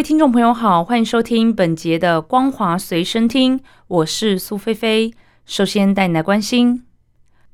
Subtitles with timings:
[0.00, 5.12] 位听众朋友好，欢迎收听本节的《光华随身听》，我是苏菲菲。
[5.44, 6.86] 首先带你来关心，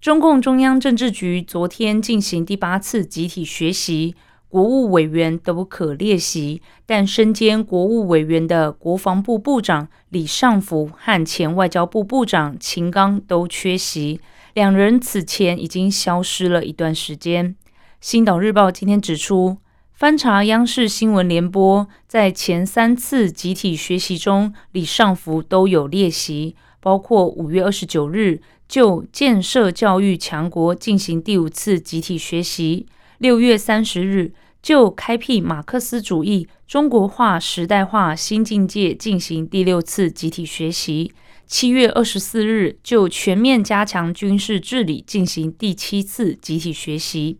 [0.00, 4.14] 中共中央政治局昨天进行第八次集体学习，
[4.48, 14.18] 国务委员都可列席，但身兼国务委员的国防部部长李尚福和前外交部部长秦刚都缺席，
[14.54, 17.48] 两人此前已经消失了一段时间。
[18.00, 19.58] 《星岛日报》今天指出。
[20.00, 32.86] 翻查央视新闻联播，在前三次集体学习中，李尚福都有列席，包括五月二十九日就建设教育强国进行第五次集体学习，
[33.18, 41.12] 六月三十日就开辟马克思主义中国化时代化新境界进行第六次集体学习，
[41.46, 47.36] 七月二十四日就全面加强军事治理进行第七次集体学习。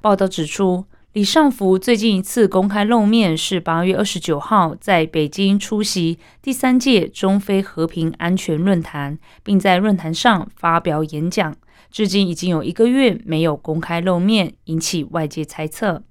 [0.00, 0.84] 报道指出。
[1.14, 11.54] 李尚福最近一次公开露面是八月二十九号在北京出席第三届中非和平安全论坛，并在论坛上发表演讲。
[11.88, 16.02] 至今已经有一个月没有公开露面，引起外界猜测。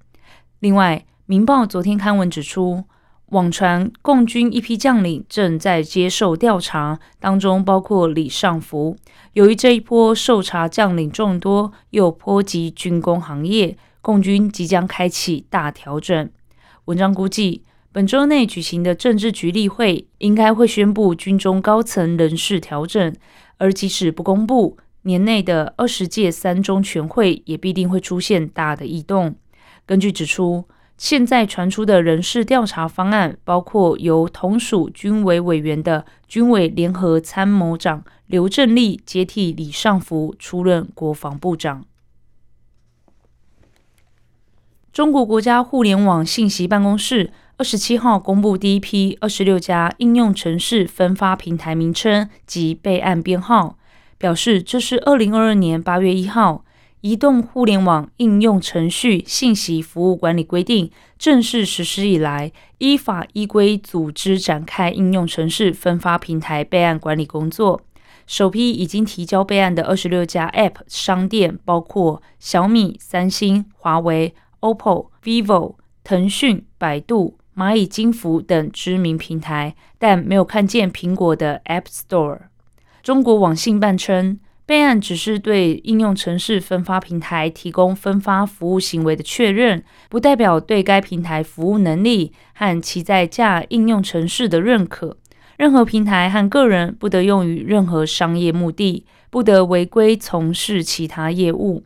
[0.60, 2.84] 另外，《明报》昨天刊文指出，
[3.26, 8.96] 网传共军一批将领正在接受调查，当中包括李尚福。
[9.34, 13.76] 由于这一波受查将领众多，又波及军工行业。
[14.04, 16.30] 共军即将开启大调整。
[16.84, 23.16] 文章估计，本周内举行的政治局例会应该会宣布军中高层人事调整，
[23.56, 29.36] 而即使不公布，年内的二十届三中全会也必定会出现大的异动。
[29.86, 41.86] 根据指出，现在传出的人事调查方案，包括由同属军委委员的军委联合参谋长刘振立接替李尚福出任国防部长。
[44.94, 53.76] 中国国家互联网信息办公室二十七号公布第一批二十六家应用程式分发平台名称及备案编号，
[54.18, 56.62] 表示这是二零二二年八月一号
[57.00, 60.86] 《移动互联网应用程序信息服务管理规定》
[61.18, 67.80] 正式实施以来，依法依规组织展开应用程式分发平台备案管理工作。
[68.28, 74.32] 首批已经提交备案的二十六家 App 商店，包括小米、三星、华为。
[74.64, 82.38] OPPO、vivo、腾讯、百度、蚂蚁金服等知名平台，但没有看见苹果的 App Store。
[83.02, 95.18] 中国网信办称，备案只是对应用程式分发平台提供分发服务行为的确认，不代表对该平台服务能力和其在架应用程式的认可。
[95.58, 101.84] 任何平台和个人不得用于任何商业目的，不得违规从事其他业务。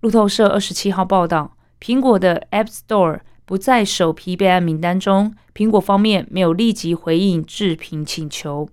[0.00, 1.56] 路透社二十七号报道。
[1.80, 8.68] 苹果的 App Store 不在首批备案名单中，苹果方面没有立即回应置评请求。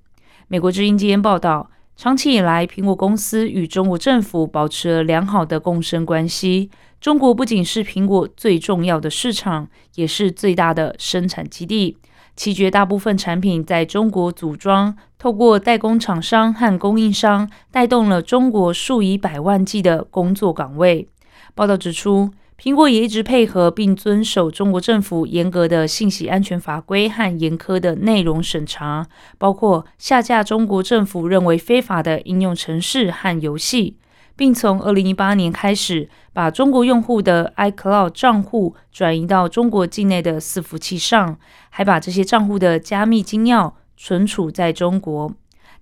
[0.49, 6.69] 美国之音今天报道，长期以来，苹果公司与中国政府保持了良好的共生关系。
[6.99, 11.97] 中国不仅是苹果最重要的市场，也是最大的生产基地。
[12.35, 21.07] 其绝大部分产品在中国组装，透过代工厂商和供应商，带动了中国数以百万计的工作岗位。
[21.55, 22.29] 报道指出。
[22.59, 29.05] 苹果也一直配合并遵守中国政府严格的信息安全法规和严苛的内容审查，
[29.37, 33.97] 包括下架中国政府认为非法的应用程式和游戏，
[34.35, 41.37] 并从二零一八年开始把中国用户的 iCloud 账户转移到中国境内的伺服器上，
[41.69, 45.31] 还把这些账户的加密金钥存储在中国。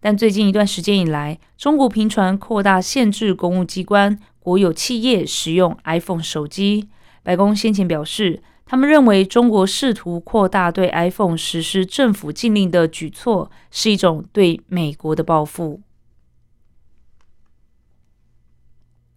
[0.01, 4.19] 但最近一段时间以来，中国频传扩大限制公务机关。
[4.45, 6.87] 国有企业使用 iPhone 手机，
[7.23, 15.81] 白宫先前表示，他们认为中国试图扩大对 iPhone 实施政府禁令的举措是一种对美国的报复。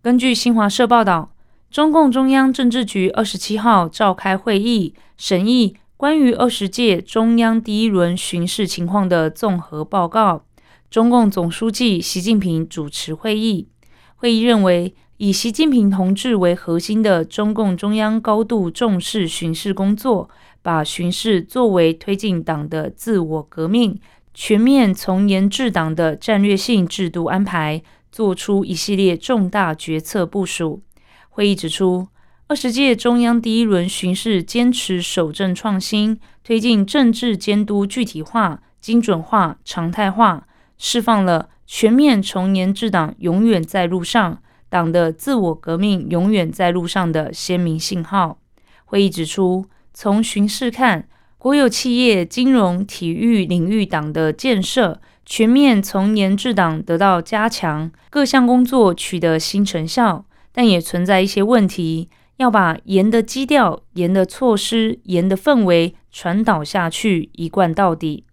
[0.01, 1.35] 根据新华社报道，
[1.71, 10.47] 中共中央政治局二十七号召开会议，审议关于二十届中央第一轮巡视情况的综合报告。
[10.89, 13.69] 中共总书记习近平主持会议，
[14.17, 14.95] 会议认为。
[15.19, 20.31] 以习近平同志为核心的中共中央高度重视巡视工作，
[20.63, 23.99] 把巡视作为推进党的自我革命、
[24.33, 27.83] 全面从严治党的战略性制度安排，
[28.13, 30.83] 做出一系列重大决策部署。
[31.31, 32.07] 会议指出，
[32.47, 48.39] 二十届中央第一轮巡视坚持守正创新，推进政治监督具体化、精准化、常态化，释放了全面从严治党永远在路上，党的自我革命永远在路上的鲜明信号。
[48.85, 51.09] 会议指出，从巡视看。
[51.41, 68.25] 国有企业、金融、体育领域党的建设全面从严治党得到加强，各项工作取得新成效，但也存在一些问题，要把严的基调、严的措施、严的氛围传导下去，一贯到底。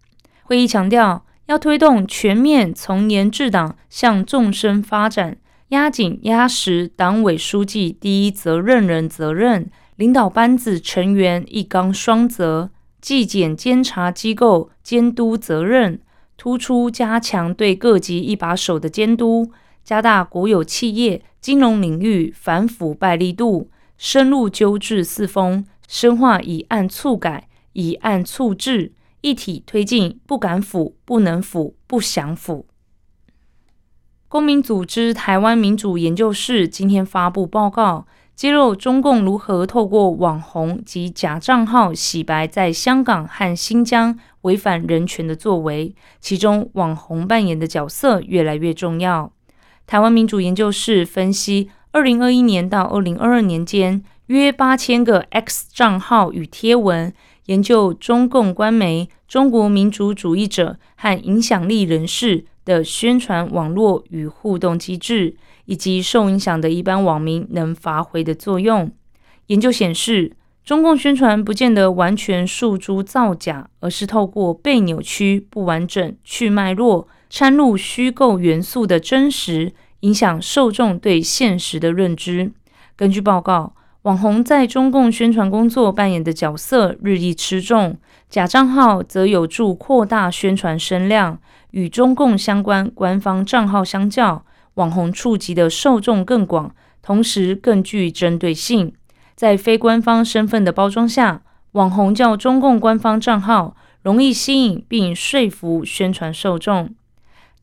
[0.42, 5.38] 会议强调，要推动全面从严治党向纵深发展，
[5.70, 12.70] 压紧压实党委书记第一责任人责任，领导班子成员一纲双责。
[13.02, 16.00] 纪检监察机构监督责任，
[16.38, 19.52] 突出加强对各级一把手的监督，
[19.84, 28.92] 加大国有企业、金融领域反腐败力度，深入纠治四风，深化以案促改、以案促治，
[29.22, 32.66] 一体推进不敢腐、不能腐、不想腐。
[34.36, 38.06] 公民组织台湾民主研究室今天发布报告。
[38.36, 49.32] 揭露中共如何透过网红及假账号洗白在香港和新疆违反人权的作为，其中网红扮演的角色越来越重要。
[49.88, 57.14] 台湾民主研究室分析，二零二一年到二零二二年间，约八千个 X 账号与贴文，
[57.46, 65.36] 研究中共官媒、中国民主主义者和影响力人士的宣传网络与互动机制。
[65.68, 68.92] 以及受影响的一般网民能发挥的作用。
[69.48, 70.32] 研究显示，
[70.64, 82.52] 中共宣传不见得完全诉诸造假，而是透过被扭曲、不完整、去脉络、掺入虚构元素的真实，影响受众对现实的认知。
[82.96, 83.74] 根据报告，
[84.06, 87.98] 网红在中共宣传工作扮演的角色日益吃重，
[88.30, 91.40] 假账号则有助扩大宣传声量。
[91.72, 98.94] 与中共相关官方账号相较，网红触及的受众更广，同时更具针对性。
[99.34, 101.42] 在非官方身份的包装下，
[101.72, 106.94] 网红叫中共官方账号，容易吸引并说服宣传受众。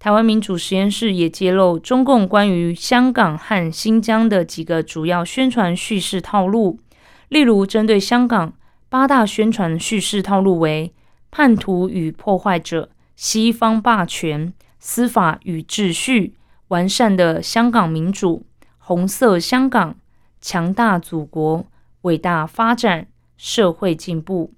[0.03, 6.81] 台湾民主实验室也揭露中共关于香港和新疆的几个主要宣传叙事套路，
[7.29, 8.53] 例如针对香港
[8.89, 10.93] 八大宣传叙事套路为：
[11.31, 16.35] 叛徒与破坏者、西方霸权、司法与秩序。
[16.67, 18.45] 完善的香港民主、
[18.79, 19.95] 红色香港、
[20.41, 21.65] 强大祖国、
[22.01, 23.07] 伟大发展、
[23.37, 24.53] 社会进步。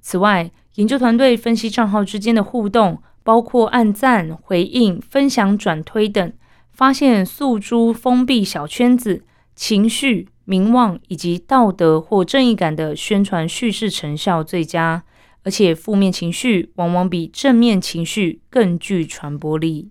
[0.00, 6.32] 此外，研究团队分析账号之间的互动，包括按赞、回应、分享、转推等，
[6.72, 9.24] 发现诉诸封闭小圈子、
[9.54, 15.04] 情绪、名望以及道德或正义感的宣传叙事成效最佳，
[15.44, 19.90] 而且负面情绪往往比正面情绪更具传播力。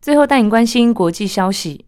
[0.00, 1.86] 最后带你关心国际消息。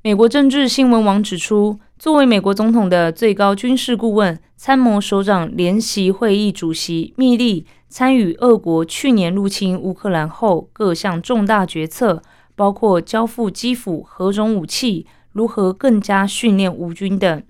[0.00, 12.22] 美国政治新闻网指出，作为美国总统的最高军事顾问、参谋首长联席会议主席密利参与俄国去年入侵乌克兰后各项重大决策，
[12.54, 17.42] 包括交付基辅何种武器、如何更加训练乌军等。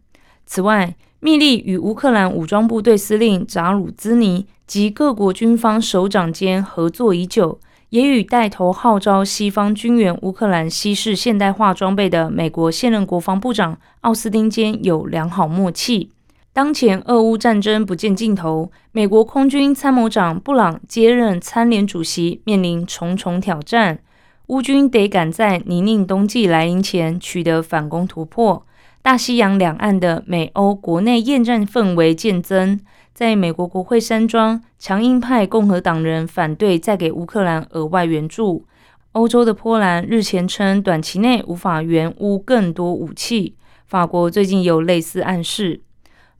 [0.47, 7.61] 此外，密利与乌克兰武装部队司令扎鲁兹尼及各国军方首长间合作已久。
[7.91, 16.11] 也与带头号召西方军援乌克兰西式现代化装备的美国现任国防部长奥斯汀间有良好默契。
[16.53, 24.01] 当前俄乌战争不见尽头，美国空军参谋长布朗接任参联主席，面临重重挑战。
[24.49, 28.67] 乌军得赶在泥泞冬季来临前取得反攻突破。
[29.01, 32.81] 大西洋两岸的美欧国内厌战氛围渐增。
[33.19, 38.65] 在美国国会山庄，强硬派共和党人反对再给乌克兰额外援助。
[39.11, 43.57] 欧洲的波兰日前称，短期内无法援乌更多武器。
[43.87, 45.81] 法国最近有类似暗示。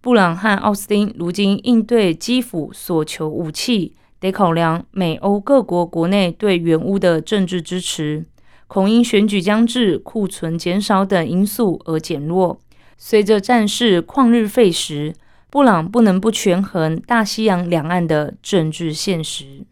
[0.01, 8.25] 布朗和奥斯汀如今应对基辅所求武器，得考量美欧各国国内对援乌的政治支持，
[8.69, 12.61] 恐因选举将至、库存减少等因素而减弱。
[12.97, 15.13] 随着战事旷日费时。
[15.51, 19.65] 布朗不能不权衡大西洋两岸的政治现实。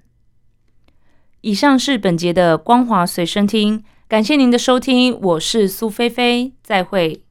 [1.43, 7.26] 以上是本节的光华随身听，感谢您的收听，我是苏菲菲，再会。